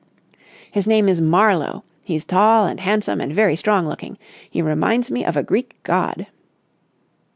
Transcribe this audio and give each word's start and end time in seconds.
"His 0.71 0.87
name 0.87 1.07
is 1.07 1.21
Marlowe. 1.21 1.83
He's 2.03 2.23
tall 2.25 2.65
and 2.65 2.79
handsome 2.79 3.21
and 3.21 3.31
very 3.31 3.55
strong 3.55 3.87
looking. 3.87 4.17
He 4.49 4.59
reminds 4.59 5.11
me 5.11 5.23
of 5.23 5.37
a 5.37 5.43
Greek 5.43 5.75
god." 5.83 6.25